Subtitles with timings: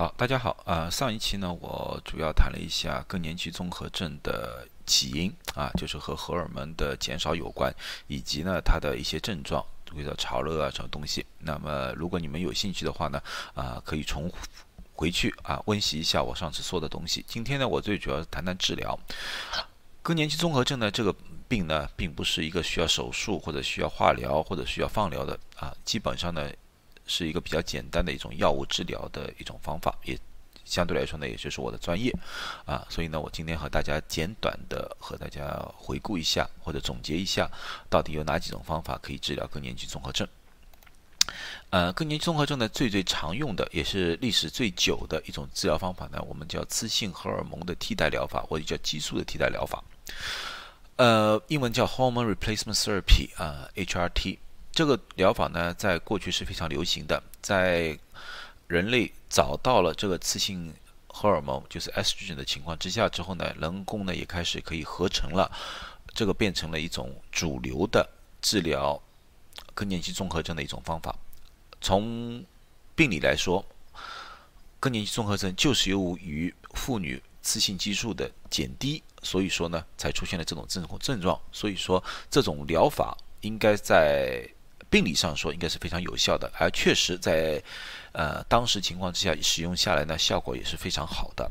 [0.00, 0.88] 好，大家好啊！
[0.88, 7.70] 上一期呢，我主要谈了一下更年期综合症的起因啊，就是和荷尔蒙的减少有关，
[8.06, 11.26] 以及呢它的一些症状，比如说潮热啊这种东西。
[11.40, 13.22] 那么如果你们有兴趣的话呢，
[13.52, 14.32] 啊可以重
[14.94, 17.22] 回去啊温习一下我上次说的东西。
[17.28, 18.98] 今天呢，我最主要谈谈治疗
[20.00, 21.14] 更年期综合症呢这个
[21.46, 26.50] 病呢，并不是一个需要手术或者需要化疗或者需要放疗的啊，基本上呢。
[27.10, 30.16] 是一个比较简单的一种药物治疗的一种方法，也
[30.64, 32.16] 相对来说呢，也就是我的专业
[32.64, 37.50] 啊，所以呢，我今天和大家简短的和大家回顾一下或者总结一下，
[37.90, 40.24] 到底有哪几种方法可以治疗更年期综合症。
[41.70, 49.82] 呃，更年期综合症呢，最最常用的也是历史最久的一种治疗方法呢，我们叫雌性荷尔蒙的替代疗法，或者叫激素的替代疗法，
[50.96, 54.38] 呃，英文叫 Hormone Replacement Therapy 啊，HRT。
[54.72, 57.22] 这个疗法呢，在过去是非常流行的。
[57.42, 57.98] 在
[58.68, 60.72] 人类找到了这个雌性
[61.08, 65.50] 荷尔蒙，就是 estrogen 的情况之下之后呢，人工呢也开始可以合成了，
[66.14, 68.08] 这个变成了一种主流的
[68.40, 69.00] 治疗
[69.74, 71.14] 更年期综合症的一种方法。
[71.80, 72.44] 从
[72.94, 73.64] 病理来说，
[74.78, 81.38] 更年期综合症就是由于妇女雌性激素的减低，所以说呢，才出现了这种症症状。
[81.50, 84.48] 所以说，这种疗法应该在
[84.90, 87.62] 病理上说应该是非常有效的，而确实在
[88.12, 91.48] 呃当时情况之下使用下来呢，效果也是非常好的。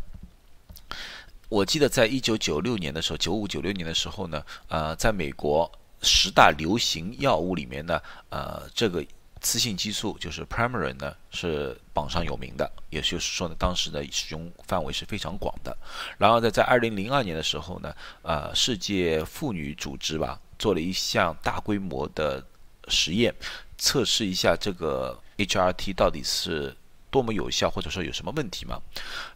[1.47, 9.03] 我记得在一九九六年的时候，九五九六年的时候呢，呃，在美国十大流行药物里面呢，呃，这个
[9.41, 15.75] 雌性激素就是 Premarin 呢是榜上有名的，也就是说呢，当时的使用范围是非常广的。
[16.17, 22.45] 然后呢，在二零零二年的时候呢，呃，世界妇女组织吧做了一项大规模的。
[22.89, 23.33] 实验
[23.77, 26.75] 测试一下这个 HRT 到底是
[27.09, 28.81] 多么有效，或者说有什么问题吗？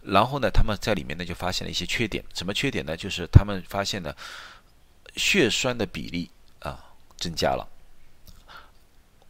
[0.02, 2.24] 然后呢，他们在里面呢就发现了一些缺点。
[2.34, 2.96] 什么缺点呢？
[2.96, 4.14] 就是他们发现呢，
[5.16, 6.78] 血栓的比例啊
[7.18, 7.68] 增加了，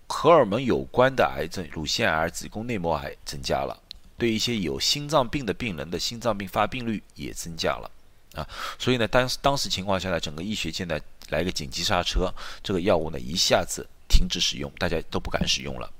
[0.07, 3.79] 荷尔蒙有关的癌症，乳腺癌、子宫内膜癌增加了，
[4.17, 7.89] 对一些有心脏病的病人的心脏病发病率也增加了
[8.33, 8.45] 啊。
[8.77, 13.87] 所以呢，当当时情况下呢，整个医学界呢来个紧急刹车，这个药物呢一下子。
[14.07, 15.91] 停止使用，大家都不敢使用了。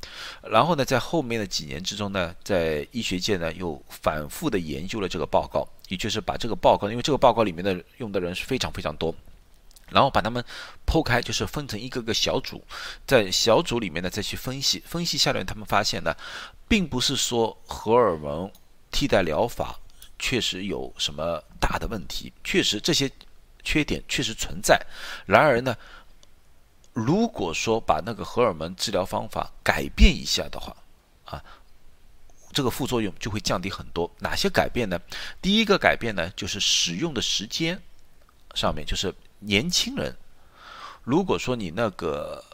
[0.43, 9.15] 然后呢，在后面的几年之中呢，在医学界呢又反复的研究了这个报告，也就是把这个报告，因为这个报告里面的用的人是非常非常多，
[9.89, 10.43] 然后把他们
[10.85, 12.63] 剖开，就是分成一个个小组，
[13.07, 16.15] 在小组里面呢再去分析，分析下来，他们发现呢，
[16.67, 18.51] 并不是说荷尔蒙
[18.91, 19.79] 替代疗法
[20.19, 23.09] 确实有什么大的问题，确实这些
[23.63, 24.79] 缺点确实存在，
[25.25, 25.75] 然而呢。
[26.93, 30.77] 如果说把那个荷尔蒙治疗方法改变一下的话，
[31.25, 31.43] 啊，
[32.51, 34.09] 这个副作用就会降低很多。
[34.19, 34.99] 哪些改变呢？
[35.41, 37.81] 第一个改变呢，就是使用的时间
[38.53, 40.15] 上面，就是年轻人，
[41.03, 42.45] 如果说你那个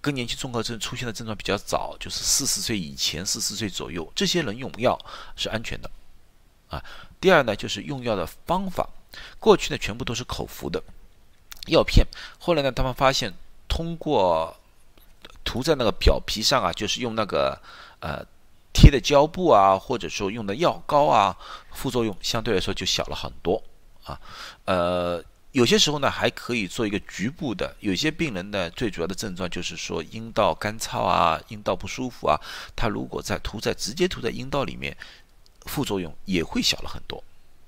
[0.00, 4.96] 更年期综合症出现的症状比较早，就是四十岁以前、四十岁左右，这些人用药
[5.34, 5.90] 是安全的，
[6.68, 6.80] 啊。
[7.20, 8.88] 第二呢，就是用药的方法，
[9.40, 10.80] 过去呢全部都是口服的
[11.66, 12.06] 药片，
[12.38, 13.34] 后来呢他们发现。
[13.70, 14.54] 通过
[15.44, 17.56] 涂在那个表皮上啊，就是用那个
[18.00, 18.26] 呃
[18.72, 21.36] 贴的胶布啊，或者说用的药膏啊，
[21.72, 23.62] 副作用相对来说就小了很多
[24.04, 24.20] 啊。
[24.64, 25.22] 呃，
[25.52, 32.36] 有些时候呢还可以做一个局部的，有些病人呢最主要的症状就是说阴道干燥啊，阴道不舒服啊，
[32.74, 34.96] 他如果在涂在直接涂在阴道里面，
[35.66, 37.22] 副作用也会小了很多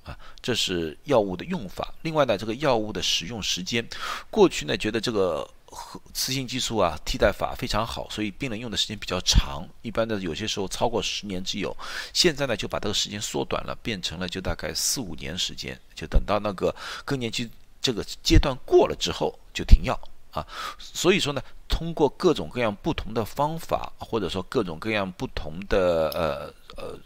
[0.04, 0.18] 啊。
[0.42, 1.94] 这是药物的用法。
[2.02, 3.88] 另外呢，这个药物的使用时间，
[4.30, 5.48] 过去呢觉得这个。
[5.74, 11.74] 和雌性激素啊，替代法非常好，所以病人用的时间比较长，一般的有些时候超过十年之有。
[12.12, 16.74] 现在呢，就把这个时间缩短了，变成了就大概四五年时间，就等到那个
[17.06, 17.50] 更年期
[17.80, 19.98] 这个阶段过了之后就停药
[20.30, 20.46] 啊。
[20.78, 26.98] 所以说呢，通过各种各样不同的方法，或者说各种各样不同的呃呃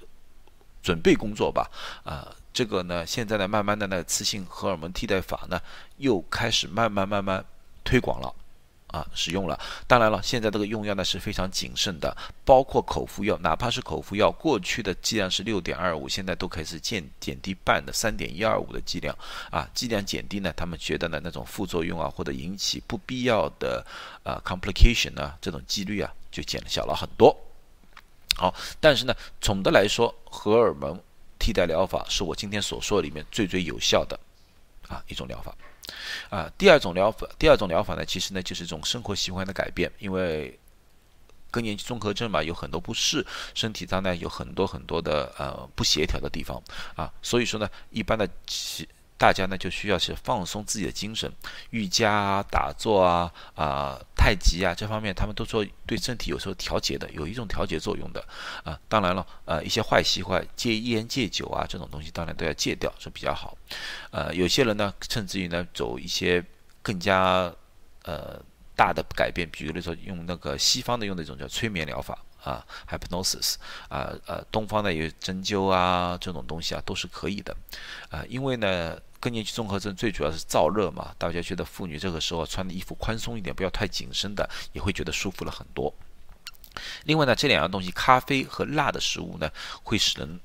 [0.83, 1.71] 准备工作吧，
[2.03, 5.61] 啊，这个呢，现在呢，慢慢的呢，雌性荷尔蒙替代法呢，
[5.99, 7.45] 又开始慢慢慢慢
[7.85, 8.35] 推广了。
[8.89, 9.59] 啊，使用了。
[9.87, 19.17] 当然了，现在这个用药呢是非常谨慎的，包括口服药，哪怕是口服药，过去的剂量是六点二五，现在都开始减减低半的三点一二五的剂量。
[19.51, 23.85] 啊，剂量减低呢，他们觉得呢那种副作用啊，或者引起不必要的
[24.23, 27.37] 啊 complication 呢，这种几率啊就减小了很多。
[28.37, 31.01] 好，但是呢，总的来说，荷尔蒙
[31.39, 34.19] 替代疗法是我今天所说里面最最有效的
[34.89, 35.55] 啊一种疗法。
[36.29, 39.91] 啊，第二种疗法，第二种疗法呢，其实呢就是一种生活习惯的改变。
[39.99, 40.59] 因为
[41.51, 43.25] 更年期综合症嘛，有很多不适，
[43.55, 46.61] 身体上呢有很多很多的呃不协调的地方
[46.97, 48.87] 啊，所以说呢，一般的其
[49.19, 51.31] 大家呢就需要去放松自己的精神，
[51.71, 58.25] 瑜伽啊、打坐啊、啊太极啊这方面，他们都说对身体有时候调节的，有一种调节作用的
[58.65, 58.79] 啊。
[58.89, 63.57] 当然了，呃，一些坏习惯，戒烟戒酒啊这种东西，当然都要戒掉是比较好。
[64.11, 66.45] 呃，有些人呢，甚至于呢走一些
[66.83, 67.53] 更加
[68.05, 68.41] 呃。
[68.79, 73.57] 大的改变，比如说用那个西方的用那种叫催眠疗法啊，hypnosis
[73.89, 77.55] 啊，呃，东方的有针灸啊，这种东西啊都是可以的，
[78.09, 85.93] 啊，因为呢，更年期综合症最主要是燥热嘛，大家觉得妇女这个时候穿的衣服宽松一点，不要太紧身的，也会觉得舒服了很多。
[87.05, 89.51] 另外呢，这两样东西，咖啡和辣的食物呢，
[89.83, 90.41] 会使人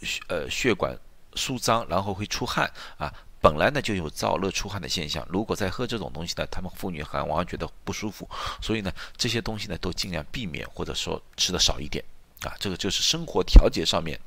[0.00, 0.98] 血呃血管
[1.34, 3.12] 舒张，然后会出汗啊。
[3.40, 8.28] 本来呢就有燥热出汗的现象，如果再喝这种东西呢，他们妇女还往往觉得不舒服，
[8.60, 12.04] 所以呢这些东西呢都尽量避免或者说吃的少一点。
[12.42, 14.18] 啊，这个就是生活调节上面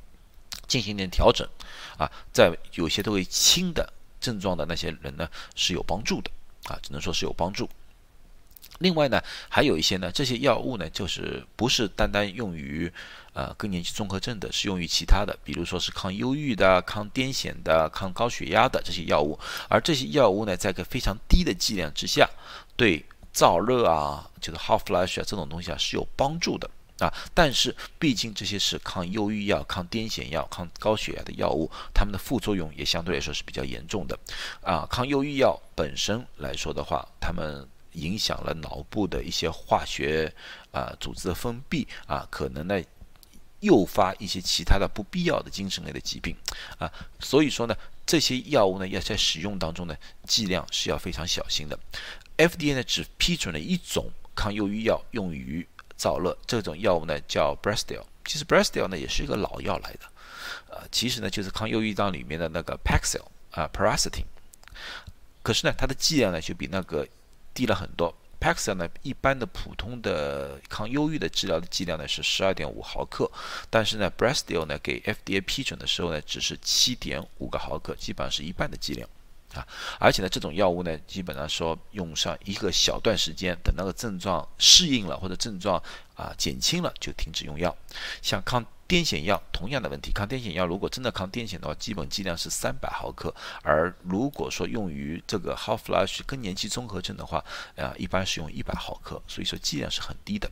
[0.66, 1.48] 进行一点调整。
[1.96, 6.30] 啊，在有些都会轻的症状的那些人呢是有帮助的。
[6.64, 7.68] 啊，只能说是有帮助。
[8.78, 12.92] 另外呢，还有一些呢，这些药物呢，就是不是单单用于
[13.32, 19.38] 呃更年期综合症的，是用于其他的，比如说是抗忧郁的、抗癫痫的、抗高血压的这些药物。
[19.68, 22.28] 而这些药物呢，在个非常低的剂量之下，
[22.76, 26.68] 对燥热啊，就是 hot flash 啊这种东西啊是有帮助的
[26.98, 27.12] 啊。
[27.32, 34.18] 但是毕竟这些是抗忧郁药、抗癫痫药、抗高血压的药物，它们的副作用也相对来说是比较严重的
[34.62, 34.86] 啊。
[34.90, 40.32] 抗忧郁药本身来说的话，它们影响了脑部的一些化学
[40.70, 42.80] 啊组织的分泌啊，可能呢
[43.60, 46.36] 诱发一些其他的不必要的精神类的疾病
[46.78, 47.74] 啊，所以说呢
[48.04, 49.96] 这些药物呢要在使用当中呢
[50.26, 51.78] 剂量是要非常小心的。
[52.36, 60.00] FDA 呢只批准了一种抗忧郁药用于燥热，这种药物呢叫 Bristol，其实 Bristol 呢也是一个老药来的，
[60.68, 64.24] 呃其实呢就是抗忧郁药里面的那个 Paxil 啊 Paracetin，
[65.42, 67.08] 可是呢它的剂量呢就比那个
[67.54, 73.30] 低了很多，Paxil 呢，一般的普通的抗忧郁的治疗的剂量呢是十二点五毫克，
[73.70, 79.08] 但是呢 b r e s t i l 呢给 FDA 批准的时候呢只是七点五个毫克，基本上是一半的剂量
[79.54, 79.64] 啊，
[80.00, 85.80] 而且呢这种药物呢基本上说用上一个小段时间，等那个症状适应了或者症状
[86.16, 87.74] 啊减轻了就停止用药，
[88.20, 88.66] 像抗。
[88.86, 97.42] 癫痫药同样的问题，抗癫痫药如果真的抗癫痫的话，基本剂量是三百毫克，而如果说用于这个 hot flush 更年期综合症的话，
[97.76, 100.50] 啊，一般是用一百毫克，所以说剂量是很低的，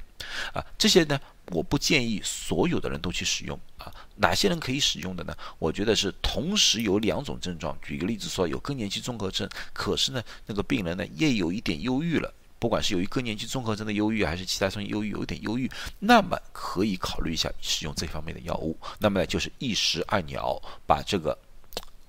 [0.55, 5.37] 啊，这些呢，我不建议所有的人都去使用啊，哪些人可以使用的呢？
[5.59, 12.33] 我觉得是同时有两种症状，举个例子说，有更年期综合症，可是呢，那个病人呢也有一点忧郁了。
[12.63, 15.69] 不管是由于更年期综合症的忧郁，还是其他种忧郁，有一点忧郁，
[15.99, 18.79] 那么可以考虑一下使用这方面的药物。
[19.01, 21.37] 那么呢就是一石二鸟，把这个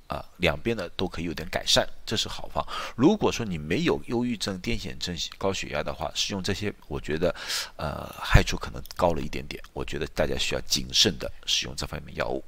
[0.06, 2.64] 啊两边的都可以有点改善，这是好方。
[2.96, 7.34] 如果说你没有忧郁症、癫痫症、高血压的话，使用这些，我觉得
[7.76, 9.60] 呃害处可能高了一点点。
[9.74, 12.46] 我觉得大家需要谨慎的使用这方面药物。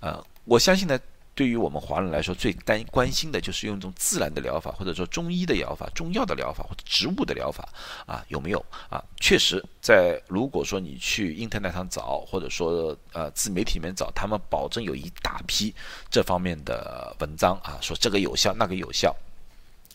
[0.00, 0.98] 呃，我相信呢。
[1.34, 7.68] 对于我们华人来说，最担关心的就是用一种自然的疗法，或者说中医的疗法、中药的疗法或者植物的疗法
[8.06, 9.02] 啊，有没有啊？
[9.20, 15.74] 确实，在如果说你去 Internet 上找，或者说呃自媒体里面找，他们保证有一大批
[16.08, 19.14] 这方面的文章啊，说这个有效，那个有效。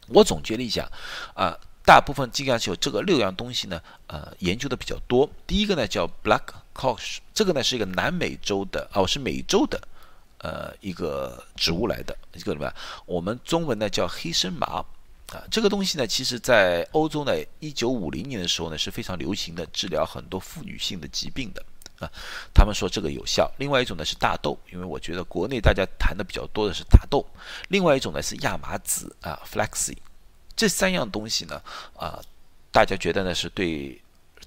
[0.09, 0.91] 我总结了一下
[1.35, 5.29] 啊，大部分尽量有这个六样东西呢，呃，研究的比较多。
[5.47, 6.41] 第一个呢叫 Black
[6.75, 9.79] Cosh，这个呢是一个南美洲的哦，是美洲的。
[10.41, 12.73] 呃，一个植物来的，一个什么？
[13.05, 14.85] 我们中文呢叫黑生麻
[15.31, 15.43] 啊。
[15.51, 21.61] 这个东西呢，其实在欧洲呢，一九五零年的时候呢是非常流行的，治疗很多妇女性的疾病的
[21.99, 22.09] 啊。
[22.53, 23.51] 他们说这个有效。
[23.57, 27.25] 另外一种呢是大豆，因为我觉得国内大家谈的比较多的是大豆。
[27.67, 29.97] 另外一种呢是亚麻籽啊，flaxseed。
[30.55, 31.61] 这三样东西呢
[31.97, 32.17] 啊，
[32.71, 34.01] 大家觉得呢是对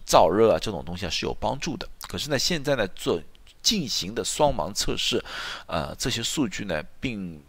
[0.06, 1.86] 燥热啊这种东西啊是有帮助的。
[2.08, 3.20] 可是呢，现在呢做。
[3.62, 5.24] 进行的双盲测试，
[5.66, 7.42] 呃，这些数据呢，并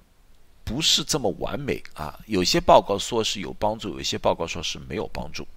[0.64, 2.20] 不是这么完美啊。
[2.28, 5.48] 有些报告说是有帮助，有些报告说是没有帮助。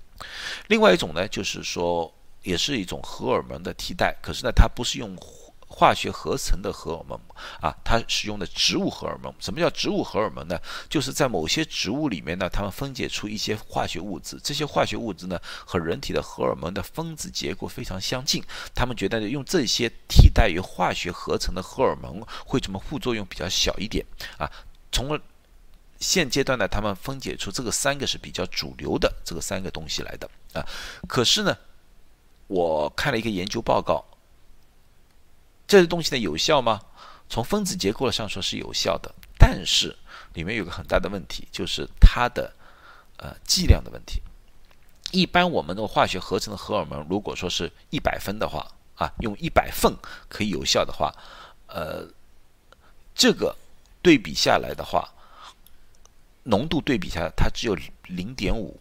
[0.68, 5.16] 另外一种呢，就是说，也是一种荷尔蒙的替代，可是呢，它不是用。
[5.68, 7.18] 化学合成的荷尔蒙
[7.60, 9.34] 啊，它使用的植物荷尔蒙。
[9.40, 10.58] 什么叫植物荷尔蒙呢？
[10.88, 18.42] 就是在某些植物里面呢，它们分解出一些化学物质，这些化学物质呢和人体的荷尔蒙的分子结构非常相近。
[18.74, 24.04] 他们觉得用这些替代于化学合成的荷尔蒙，会怎么副作用比较小一点
[24.38, 24.50] 啊？
[24.92, 25.20] 从而
[25.98, 30.64] 现阶段呢，他们分解出这个三个是比较主流的这个三个东西来的啊。
[31.08, 31.56] 可是呢？
[32.48, 34.04] 我看了一个研究报告，
[35.66, 36.80] 这些东西呢有效吗？
[37.28, 39.96] 从分子结构上说是有效的，但是
[40.34, 42.52] 里面有个很大的问题，就是它的
[43.16, 44.22] 呃剂量的问题。
[45.10, 49.92] 一般我们的化学合成的荷尔蒙，如果说是一百分的话，啊，用一百份
[50.28, 51.12] 可以有效的话，
[51.66, 52.06] 呃，
[53.14, 53.56] 这个
[54.02, 55.12] 对比下来的话，
[56.44, 58.78] 浓度对比下来，它只有零点五。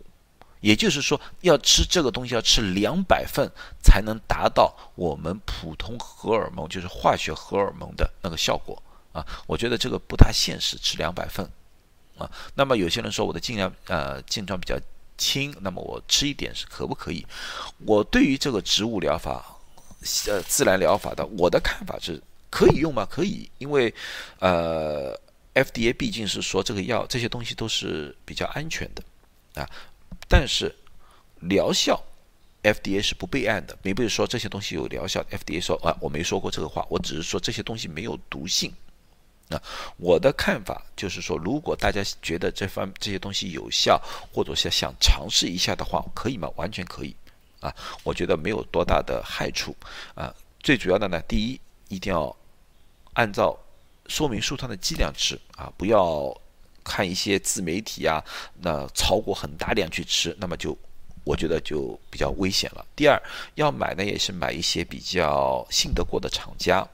[0.62, 3.50] 也就是说，要吃这个东西要吃两百份
[3.84, 8.82] 才能达到我们普通荷尔蒙，就是化学荷尔蒙的那个效果
[9.12, 9.26] 啊。
[9.46, 11.48] 我觉得这个不太现实，吃两百份
[12.18, 12.30] 啊。
[12.56, 14.76] 那么有些人说我的尽量呃症状比较
[15.18, 17.26] 轻，那么我吃一点是可不可以？
[17.86, 19.58] 我对于这个植物疗法，
[20.28, 23.08] 呃自然疗法的，我的看法是可以用吗？
[23.10, 23.94] 可以，因为
[24.40, 25.16] 呃
[25.54, 29.70] FDA 毕竟是说这个药这些东西都是比较安全的啊。
[30.28, 30.76] 但是
[31.42, 32.02] 疗效
[32.64, 35.24] ，FDA 是不备案的，没被说这些东西有疗效。
[35.30, 38.74] FDA 说啊，我没说过这个话，我只是说这些东西没有毒性。
[39.50, 39.62] 啊，
[39.98, 44.02] 我的看法就是说，如果大家觉得这方这些东西有效，
[44.34, 46.50] 或者是想尝试一下的话，可以吗？
[46.56, 47.16] 完全可以。
[47.60, 47.72] 啊，
[48.04, 49.76] 我觉得没有多大的害处。
[50.16, 52.36] 啊，最主要的呢，第一一定要
[53.14, 53.56] 按照
[54.08, 56.36] 说明书上的剂量吃啊，不要。
[56.86, 58.24] 看一些自媒体啊，
[58.62, 60.78] 那超过很大量去吃，那么就
[61.26, 62.86] 我觉得就比较危险了。
[62.96, 63.22] 第二，
[63.56, 66.88] 要买呢也是买一些比较信得过的厂家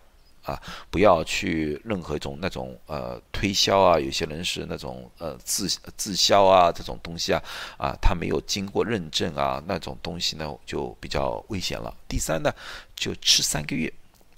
[0.43, 5.67] 啊，不要去任何一种那种呃推销啊，有些人是那种呃自
[5.97, 7.43] 自销啊这种东西啊
[7.77, 11.93] 啊，他没有经过认证啊，那种东西呢就比较危险了。
[12.07, 12.51] 第三呢，
[12.95, 13.91] 就吃三个月。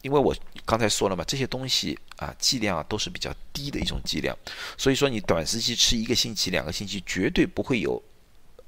[0.03, 4.37] 因为我刚才说了嘛，这些东西啊，剂量啊都是比较低的一种剂量，
[4.77, 8.01] 所以说你短时期吃一个星期、两个星期，绝对不会有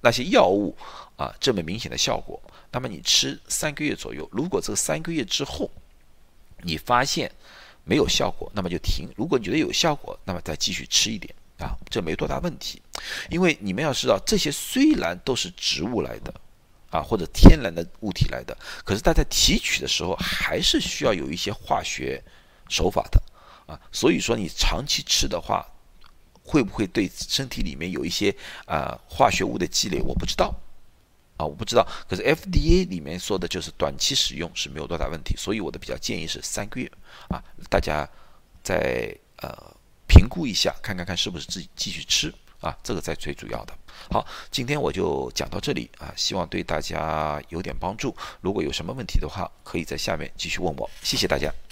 [0.02, 0.76] 那些药物
[1.18, 2.42] 啊这么明显的效果。
[2.72, 5.70] 那么你吃三个月左右，如果这三个月之后
[6.62, 7.30] 你发现
[7.84, 12.82] 没有效果，那么就停；如果你觉得有效果，那么再继续吃一点啊，这没多大问题。
[13.30, 16.34] 因为你们要知道，这些虽然都是植物来的。
[16.90, 22.24] 啊，或者天然的物体来的，可是它在提取的时候还是需要有一些化学
[22.70, 23.22] 手法的
[23.66, 23.80] 啊。
[23.92, 25.66] 所以说你长期吃的话，
[26.44, 28.34] 会不会对身体里面有一些
[28.66, 30.00] 啊化学物的积累？
[30.00, 30.54] 我不知道
[31.38, 31.86] 啊，我不知道。
[32.08, 36.90] 可是 FDA 里面说的就是短期使用是没有多大问题，所以我的比较建议是三个月
[37.30, 38.08] 啊，大家
[38.64, 39.76] 再呃
[40.08, 42.34] 评估一下，看看看是不是自己继续吃。
[42.60, 43.74] 啊，这个在最主要的。
[44.12, 48.16] 好，今天我就讲到这里啊，希望对大家有点帮助。
[48.42, 50.90] 如果有什么问题的话，可以在下面继续问我。
[51.02, 51.65] 谢谢大家。